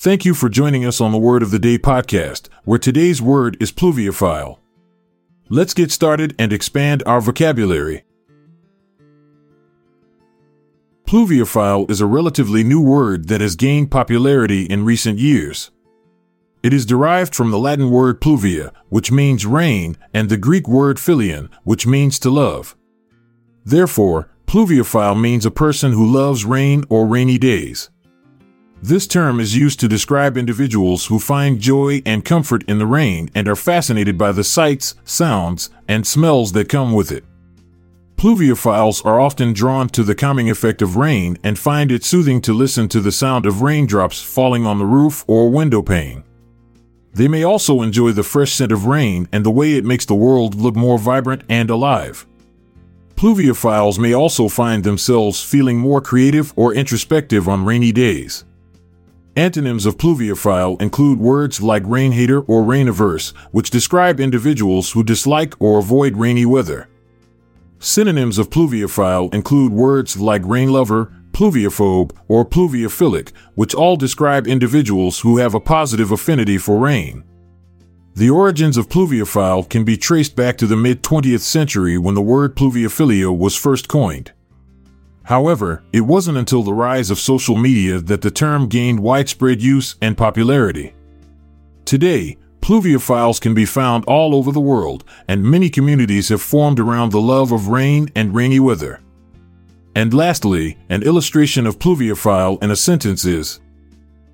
[0.00, 3.56] Thank you for joining us on the Word of the Day podcast, where today's word
[3.60, 4.58] is pluviophile.
[5.48, 8.04] Let's get started and expand our vocabulary.
[11.04, 15.72] Pluviophile is a relatively new word that has gained popularity in recent years.
[16.62, 21.00] It is derived from the Latin word pluvia, which means rain, and the Greek word
[21.00, 22.76] philion, which means to love.
[23.64, 27.90] Therefore, pluviophile means a person who loves rain or rainy days.
[28.82, 33.28] This term is used to describe individuals who find joy and comfort in the rain
[33.34, 37.24] and are fascinated by the sights, sounds, and smells that come with it.
[38.16, 42.52] Pluviophiles are often drawn to the calming effect of rain and find it soothing to
[42.52, 46.22] listen to the sound of raindrops falling on the roof or window pane.
[47.12, 50.14] They may also enjoy the fresh scent of rain and the way it makes the
[50.14, 52.26] world look more vibrant and alive.
[53.16, 58.44] Pluviophiles may also find themselves feeling more creative or introspective on rainy days.
[59.38, 65.04] Antonyms of pluviophile include words like rain hater or rain averse, which describe individuals who
[65.04, 66.88] dislike or avoid rainy weather.
[67.78, 75.20] Synonyms of pluviophile include words like rain lover, pluviophobe, or pluviophilic, which all describe individuals
[75.20, 77.22] who have a positive affinity for rain.
[78.16, 82.20] The origins of pluviophile can be traced back to the mid 20th century when the
[82.20, 84.32] word pluviophilia was first coined.
[85.28, 89.94] However, it wasn't until the rise of social media that the term gained widespread use
[90.00, 90.94] and popularity.
[91.84, 97.12] Today, pluviophiles can be found all over the world, and many communities have formed around
[97.12, 99.00] the love of rain and rainy weather.
[99.94, 103.60] And lastly, an illustration of pluviophile in a sentence is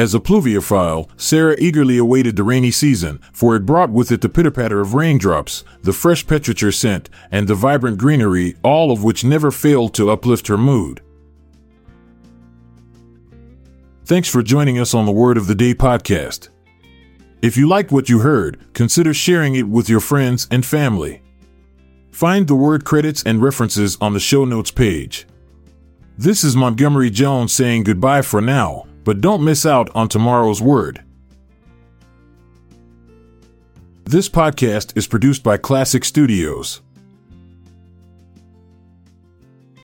[0.00, 4.30] as a pluviophile, Sarah eagerly awaited the rainy season, for it brought with it the
[4.30, 9.24] pitter patter of raindrops, the fresh petrichor scent, and the vibrant greenery, all of which
[9.24, 11.02] never failed to uplift her mood.
[14.06, 16.48] Thanks for joining us on the Word of the Day podcast.
[17.42, 21.20] If you liked what you heard, consider sharing it with your friends and family.
[22.10, 25.26] Find the word credits and references on the show notes page.
[26.16, 31.02] This is Montgomery Jones saying goodbye for now but don't miss out on tomorrow's word.
[34.04, 36.80] This podcast is produced by Klassic Studios.